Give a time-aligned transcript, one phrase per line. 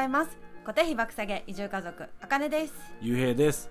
[0.00, 0.38] ざいます。
[0.64, 2.72] 小手被爆下げ移住家族あかねです。
[3.02, 3.70] ゆうへいです。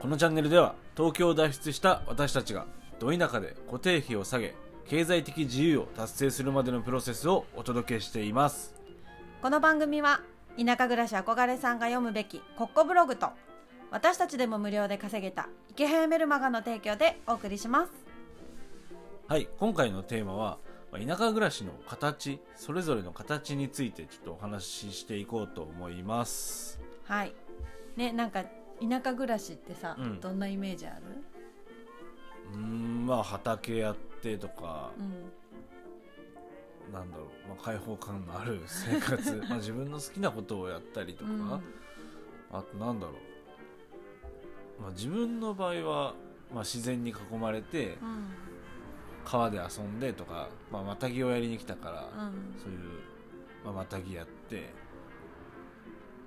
[0.00, 2.66] このチャンネルでは東京を脱出した私たちが
[2.98, 4.56] ど田舎で固定費を下げ
[4.88, 8.74] 経済的自由を達成するまでのプロセスをお届けしています。
[9.40, 10.20] この番組は
[10.58, 13.28] 田舎暮らし憧れさんが読むべきコッコブログと
[13.92, 17.92] 私たちでも無料で稼げた池早メルマガの提供でお送りします。
[19.28, 20.58] はい今回のテーマは
[20.90, 26.80] まあ田舎暮らしの形それぞれの形についてちょっとお話ししていこうと思います。
[27.04, 27.34] はい。
[27.96, 28.44] ねなんか
[28.80, 30.20] 田舎暮らしってさ、うん。
[30.20, 31.02] どんなイメージある？
[32.54, 36.92] うーんまあ畑やってとか、うん。
[36.92, 39.32] なんだろう、まあ、開放感のある生活。
[39.48, 41.60] まあ自分の好きなことをやったりとか、うん。
[42.50, 43.12] あとなんだろ
[44.78, 46.14] う、まあ、自分の場合は、
[46.54, 48.28] まあ、自然に囲まれてうん
[49.28, 52.54] 川で遊んでとか、まあ、またぎをやりに来たから、うん。
[52.58, 52.78] そういう、
[53.62, 54.72] まあ、またぎやって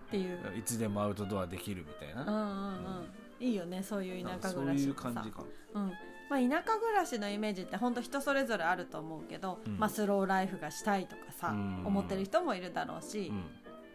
[0.07, 0.37] っていう。
[0.55, 3.07] いつでもアウトドアできるみたいうんうんな、
[3.39, 3.45] うん。
[3.45, 5.43] いいよねそういう田舎暮らしそういう感じか
[5.73, 5.91] うん。
[6.29, 9.79] まあ、田舎暮らしのイメージって本当人それぞれあると思うけど、うん。
[9.79, 11.83] まあ、スローライフがしたいとかさ、うん。
[11.87, 13.43] 思ってる人もいるだろうし、うん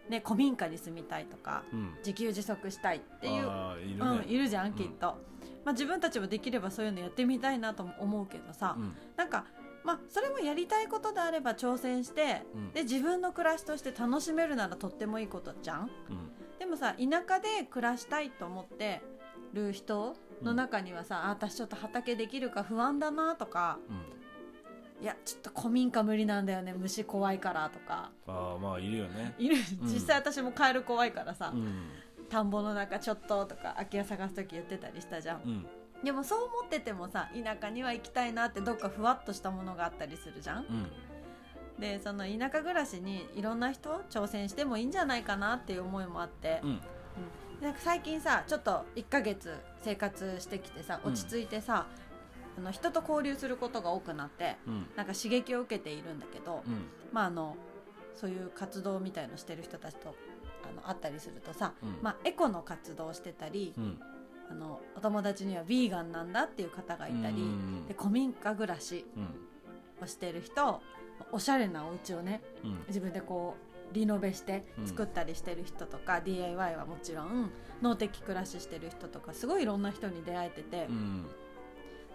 [0.09, 1.95] ね、古民家に住みたいとかうん。
[1.99, 3.43] 自給自足したいっていう、
[3.85, 5.19] いるね、うん、いるじゃんきっと、
[5.65, 8.97] まあ、自分たちもできればそういうのやってみたいなとも思うけどさ、うん。
[9.17, 9.45] なんか、
[9.85, 12.73] まあ、それもやりたいことであれば挑戦してうん。
[12.73, 15.81] で自分の暮らしとして楽しめるならとってもいいことじゃん。
[15.83, 15.89] うん。
[16.59, 19.03] でもさ田舎で暮らしたいと思って
[19.53, 24.16] る人の中にはさ、あ私ちょっと畑できるか不安だなとかうん
[25.01, 28.11] いやちょっと古民家無理なんだよね虫怖いからとか。
[28.27, 29.35] ああまあいるよね。
[29.39, 29.89] いるうん。
[29.89, 31.91] 実際私もカエル怖いからさ、うん。
[32.31, 35.43] 田んぼの中ちょっととか空き家探す時言ってたりしたじゃん。
[35.43, 35.67] うん。
[36.03, 40.65] でもそう思っててもさ田舎には行きたいなってどっかふわっとしたものがあったりするじゃん。
[40.65, 40.91] うん。
[41.81, 46.81] でその田舎暮らしにいろんな人挑戦してもいいんじゃないかなっていう思いもあって、うん。
[47.61, 51.13] なんか最近さちょっと1ヶ月生活してきてさうん。
[51.13, 51.87] 落ち着いてさ、
[52.59, 54.87] あの人と交流することが多くなってうん。
[54.97, 56.87] なんか刺激を受けているんだけど、うん。
[57.13, 57.57] まああの
[58.15, 60.15] そういう活動みたいのしてる人たちと
[60.65, 61.99] あの会ったりするとさ、うん。
[62.03, 64.01] まあ、エコの活動をしてたり、うん。
[64.51, 70.05] あのお友達にはヴィーガンなんだっていう方がいたり、うんで古民家暮らしうん。
[70.05, 70.81] をしてる人
[71.33, 72.85] おしゃれなお家をねうん。
[72.89, 73.57] 自分でこ
[73.93, 77.51] うリノベして作ったりしてる人とか、DIY はもちろん
[77.83, 81.27] 農的暮らししてる人とかすごいいろんな人に出会えてて、うん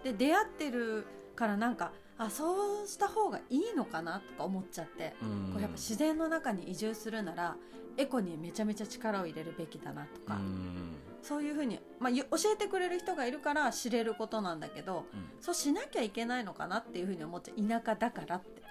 [0.02, 5.52] で出会ってるからなんかあそうした方がいいのかなとか思っちゃって、うん。
[5.52, 7.56] こうやっぱ自然の中に移住するなら
[7.96, 10.96] エコにめちゃめちゃ力を入れるべきだなとか、うん。
[11.22, 15.06] そういうふうに、まあ、ゆ教えてくれる人がいるから知れることなんだけど
[15.40, 17.68] そうしなきゃいけないのかなっていうふうに思っちゃう。
[17.68, 18.62] 田舎だからって、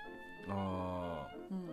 [0.49, 1.69] ああうん、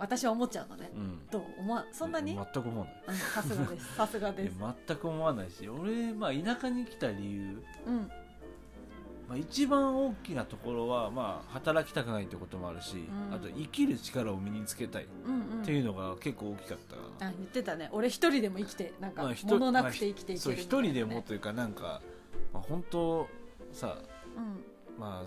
[0.00, 0.90] 私は思っちゃうのね。
[0.94, 1.20] うん。
[1.30, 1.42] どう？
[1.58, 2.34] 思わそんなに？
[2.34, 2.94] 全く思わない。
[3.08, 3.94] うんさすがです。
[3.94, 4.56] さすがです。
[4.86, 8.10] 全く思わないし俺、まあ、田舎に来た理由、うん。
[9.28, 13.32] まあ、一番大きなところは、まあ、働きたくないってこともあるし、ん。
[13.32, 16.96] あと生きる力を身につけたいっうんうんていうのが結構大きかった。
[16.96, 17.88] かな、あ言ってたね。
[17.92, 20.62] 俺一人でも生きてなんかまあ一物なくて生きていけるね。
[20.62, 22.00] 一人でもというかなんか、
[22.52, 23.28] まあ、本当
[23.72, 23.98] さ
[24.36, 24.64] うん。
[24.98, 25.22] まあ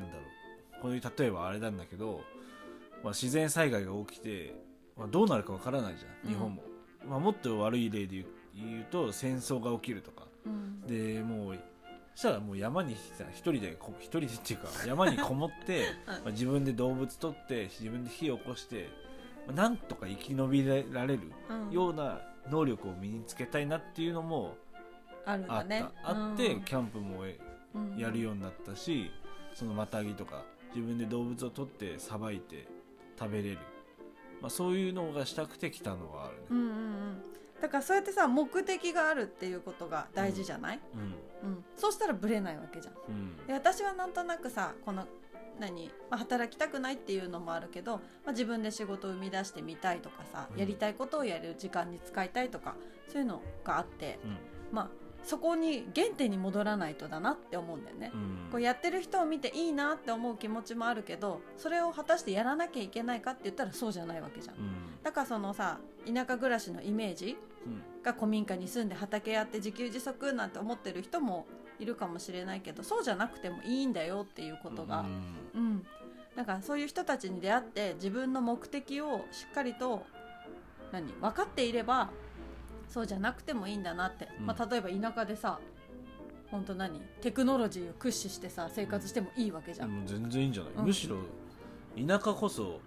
[0.00, 0.82] なんだろう。
[0.82, 2.20] こういう例えばあれなんだけど、
[3.02, 4.54] まあ、自然災害が起きて、
[4.96, 6.62] まあ、どうなるかわからないじゃん日本も、
[7.06, 10.26] まあ、もっと悪い例で言うと戦争が起きるとか。
[10.44, 10.80] うん。
[10.82, 11.58] でもう
[12.14, 16.12] そしたらもう山にさ一人でこ一人でっていうか 山にこもって、うん。
[16.12, 18.88] まあ、自分で動物取って自分で火を起こして、
[19.46, 21.70] まあなんとか生き延びられるうん。
[21.70, 22.20] ような
[22.50, 24.56] 能力を身につけたいなっていうのも
[25.24, 25.84] あった、だね。
[26.02, 27.22] あってキャンプも
[27.74, 27.96] うん。
[27.96, 29.10] やるようになったし、
[29.54, 30.44] そのまたぎとか
[30.74, 32.66] 自分で動物を取ってさばいて
[33.18, 33.58] 食べれる、
[34.40, 37.22] まあ、そういうのがしたくて来たのはあるね、うんうんうん。
[37.60, 41.50] だからそうやってさ目的があるっていうことが大事じゃない、うん。
[41.50, 41.64] うん。
[41.76, 42.94] そうしたらブレないわけじゃん。
[43.08, 43.46] うん。
[43.46, 45.06] で私はなんとなくさこの
[45.58, 50.60] 何、まあ、働きたくないっていうのもあるけど、まあ、自分で仕事を生み出してみたいとかさ、うん。
[50.60, 52.76] やりたいことをやる時間に使いたいとか
[53.08, 54.38] そういうのがあって、うん。
[54.70, 54.88] まあ
[55.28, 58.10] そこに原点に戻らないとだなって思うんだよね。
[58.14, 58.48] うん。
[58.50, 64.56] こうやってる人を見ていいなって思う気持ちもあるけどそれを果たしてやらなきゃいけないかって言ったらそうじゃないわけじゃん。
[64.56, 65.02] うん。
[65.02, 67.36] だからそのさ田舎暮らしのイメージ
[67.66, 68.02] うん。
[68.02, 71.46] が古民家に住んで畑やって自給自足なんて思ってる人も
[71.78, 75.60] いるかもしれないけどそうじゃなくてもいいんだよっていうことが、うん。
[75.60, 75.86] うん、
[76.36, 80.06] だからそういう人たちに出会って自分の目的をしっかりと
[80.90, 81.12] 何？
[81.20, 82.10] 分かっていれば
[82.88, 84.46] そうじゃなくてもいいんだなって、うん。
[84.46, 85.58] まあ、例えば田舎でさ
[86.50, 87.00] 本当何？
[87.20, 90.06] テクノロジーを駆使してさ生活してもいいわけじゃん。
[90.06, 90.84] 全然いいんじゃない、うん。
[90.86, 91.16] むしろ
[91.96, 92.80] 田舎こそ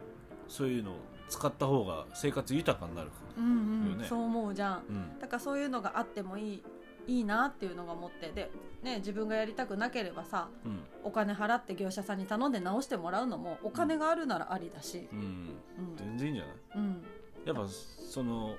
[0.47, 0.95] そういうのを
[1.29, 3.91] 使った方が生活豊かになるかうんうん。
[3.91, 4.71] よねそう思うじゃん。
[4.71, 5.19] ら、うん。
[5.19, 6.63] だからそういうのがあってもいい
[7.07, 8.31] いいなっていうのが思って。
[8.31, 8.51] で、
[8.83, 10.79] ね、自分がやりたくなければさうん。
[11.03, 15.95] お金払って業者さんに頼んで直してもらうのもお金があるならありだし、うん、うん。
[15.97, 16.55] 全然いいんじゃない？
[16.75, 17.03] うん。
[17.45, 18.55] やっぱその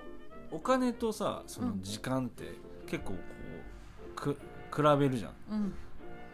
[0.52, 2.54] お金とさその時間って
[2.86, 3.18] 結構こ
[4.30, 4.36] うく
[4.74, 5.32] 比べるじゃん。
[5.50, 5.74] うん。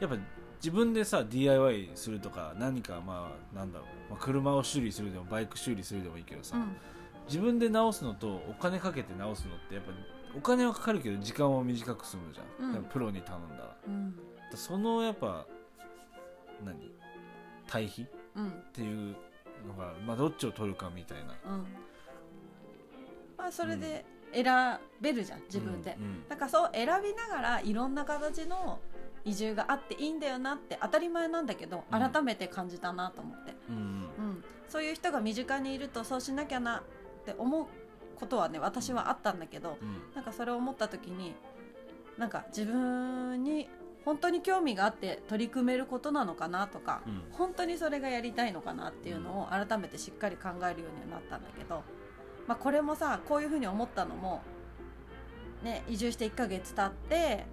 [0.00, 0.16] やっぱ
[0.56, 6.76] 自分でさ DIY するとか何かまあなんだろう、まあ、車を修理するでもバイク修理するでもいいけどさ、うん。
[7.26, 9.92] 自分で直すのとお金かけて直すのってやっぱ
[10.36, 12.84] お金はかかるけど時間は短く済むじゃん、うん。
[12.84, 13.76] プロに頼んだら。
[13.86, 14.14] うん。
[14.54, 15.46] そのやっぱ
[16.64, 16.90] 何？
[17.66, 18.02] 対比？
[18.02, 18.52] っうん。
[18.72, 19.16] ていう
[19.66, 21.34] のが、まあ、どっちを取るかみたいな。
[21.52, 21.66] うん
[23.38, 24.44] まあそれで選
[25.00, 28.78] べるじゃん自分で、うんだからそう選びながらいろんな形の
[29.24, 32.10] 移住があっていいんだよなって当たり前なんだけどうん。
[32.10, 33.82] 改めて感じたなと思って、うんうん。
[33.82, 37.66] うん、そういう人が身近にいるとそうしなきゃなって思う
[38.16, 40.14] ことはね私はあったんだけどうん。
[40.14, 41.34] なんかそれを思った時に
[42.16, 43.68] なんか自分に
[44.04, 47.22] 本当に興味があって取り組めることなのかなとか、うん。
[47.32, 51.82] 本当にそれがやりたいのかなっていうのを改めてしっかり考えるようにはなったんだけど、
[52.48, 54.40] まあ、これもさこういうふうに思ったのも、
[55.62, 57.44] ね、移住して1ヶ月経って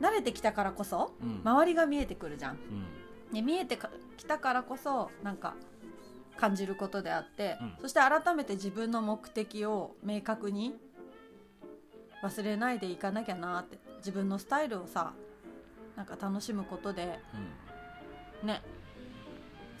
[0.00, 1.40] 慣れてきたからこそうん。
[1.44, 2.54] 周りが見えてくるじゃん。
[2.54, 2.86] うん。
[3.32, 5.54] ね、見えてかきたからこそなんか
[6.36, 7.74] 感じることであって、うん。
[7.80, 10.74] そして改めて自分の目的を明確に
[12.24, 15.12] 忘れないでいかなきゃなって自分のスタイルをさ
[15.96, 17.20] なんか楽しむことで
[18.42, 18.48] うん。
[18.48, 18.62] ね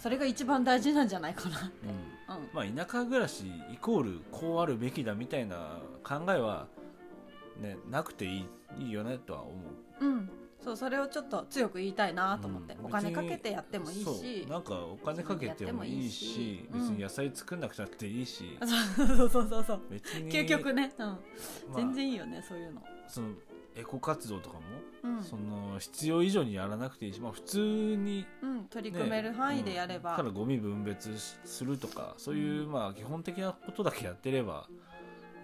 [0.00, 1.56] それが一番大事なんじゃないかな。
[1.58, 2.36] って、うん。
[2.36, 2.48] うん。
[2.52, 6.66] まあ、田舎暮らしイコールこうあるべきだみたいな考えは、
[7.60, 8.46] ね、なくていい
[8.78, 9.52] いいよねとは思
[10.00, 10.04] う。
[10.06, 10.30] うん、
[10.64, 12.86] そうそれをちょっと強く言いたいなと思って、うん。
[12.86, 18.58] お金かけてやってもいいそしうなんかお金かけてもいいし別に野菜作んなくたっていいし、
[18.96, 19.80] そうそうそうそうそう。
[19.90, 21.06] 別に究極ね、うん。
[21.06, 23.28] まあ全然いいよねそういうの、その
[23.76, 24.79] エコ活動とかも、うん
[25.22, 30.16] その必要以上にやらなくていいし、まあ、普通に、うん、取り組める範囲でやれば、うん。
[30.16, 34.66] ただゴミ分別しするとかそういう、まあ基本的なことだけやってれば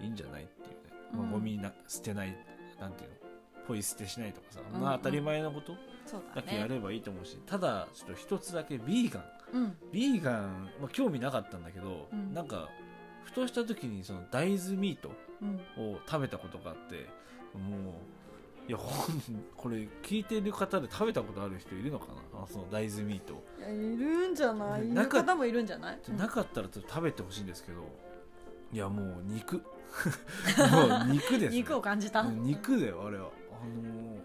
[0.01, 2.35] いいんじゃないっていうね、まあうんゴミな捨てない
[2.79, 3.15] なんていうの
[3.67, 4.81] ポイ捨てしないとかさ、うん。
[4.81, 5.73] まあ当たり前のこと
[6.35, 9.23] だけやればいいと思うし、ただちょっと一つだけビーガン。
[9.53, 9.77] うん。
[9.91, 12.33] ビーガン、まあ、興味なかったんだけど、うん。
[12.33, 12.69] なんか
[13.23, 15.11] ふとした時にその大豆ミート
[15.41, 15.93] うん。
[15.93, 17.07] を食べたことがあって
[17.53, 17.93] もう
[18.67, 19.21] いやほん
[19.55, 22.41] これ聞いてる方で食べたことある人いるのかな？
[22.43, 24.89] あその大豆ミート、いやいるんじゃない？
[24.89, 26.17] いる方もいるんじゃない、うん。
[26.17, 27.81] なかったらちょっと食べてほしいんですけど。
[28.73, 29.55] いやもう肉。
[30.69, 33.29] もう肉です、ね、肉を感じた、肉だよあれは。
[33.51, 34.17] あのー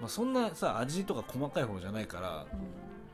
[0.00, 2.46] まあ、そんなさ味とか細かい方じゃないから、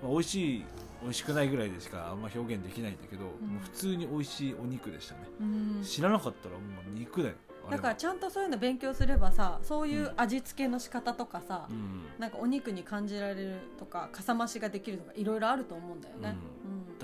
[0.02, 0.64] まあ、美味しい
[1.02, 3.26] 美味しくないぐらいでしかあんま表現できないんだけど、ん。
[3.26, 5.82] もう普通に美味しいお肉でしたね、うん。
[5.82, 7.34] 知らなかったらもう肉だよ
[7.71, 12.03] だからちゃんとそういうの勉強すればさそういう味付けの仕方とかさ、うん。
[12.19, 16.37] なんかお肉に感じられるとかかさ増しができるとかいろいろあると思うんだよね、だか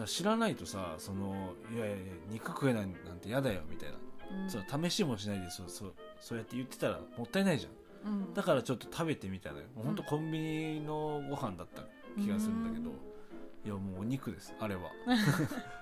[0.03, 1.97] ら知らないとさそのいやいや
[2.31, 3.97] 肉食えないなんて嫌だよみたいな、
[4.43, 4.51] うん。
[4.51, 7.69] そう試しもしないでそうそうそうやって言ってたらもったいないじゃ
[8.09, 8.13] ん。
[8.13, 8.35] うん。
[8.35, 9.65] だからちょっと食べてみたのよ。
[9.75, 9.95] もうほん。
[9.95, 11.83] とコンビニのご飯だった
[12.21, 12.91] 気がするんだけど、
[13.65, 14.91] いやもうお肉ですあれは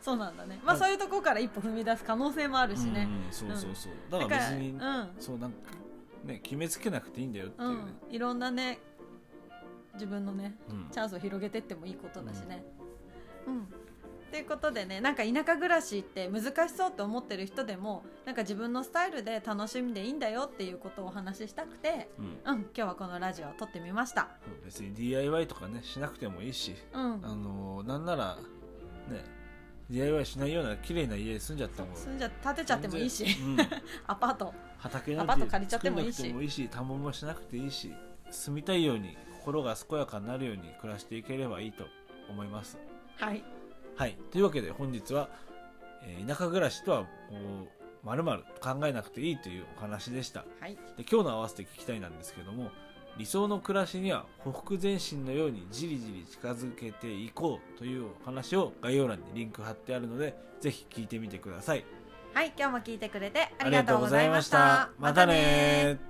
[0.02, 0.60] そうなんだね。
[0.64, 5.10] まあそういうところから一歩踏み出す可能性もあるしね、うんそうそうそう、だから別に、うん。
[5.18, 5.58] そうなんか
[6.24, 7.68] ね決めつけなくていいんだよっていう。
[7.68, 8.78] うね、ん、いろんなね
[9.94, 10.88] 自分のねうん。
[10.90, 12.64] チャンスを広げてってもいいことだしね。
[13.46, 13.68] うん。
[14.30, 22.24] ということでねなんか田舎暮らしって難しそうって思ってる人でもなんか自分のスタイルで楽しんでいいんだよっていうことをお話ししたくて、うん。
[22.24, 24.28] うん、今日はこのラジオを撮ってみました。
[24.64, 27.20] 別に DIY とかねしなくてもいいし、うん。
[27.22, 28.36] あのーなんなら
[29.08, 29.39] ね
[29.90, 33.24] DIY しないような綺麗な家に住んじゃっても住んじゃ建てちゃってもいいし。
[33.24, 33.56] うん。
[34.06, 34.54] アパート。
[34.78, 36.22] 畑なんアパートて借りちゃってもいいし。
[36.22, 37.92] てもいいし田んぼもしなくていいし
[38.30, 41.84] 住みたいように心が健やかになるように暮らしていければいいと
[42.28, 42.78] 思います。
[43.16, 43.42] はい。
[43.96, 44.16] はい。
[44.30, 45.28] というわけで本日は、
[46.02, 47.06] えー田舎暮らしとは
[48.02, 50.44] まるまる考えなくていいというお話でした。
[50.60, 50.74] はい。
[50.96, 52.70] で今日の合わせて聞きたいなんですけども
[53.20, 61.84] 理想の暮らしにはほふ前進のようにじりじり近づけていこうというお話を概要欄にリンク貼ってあるのでぜひ聞いてみてください。
[62.32, 64.88] はい今日も聞いてくれてありがとうございました。
[64.98, 66.09] ましたねー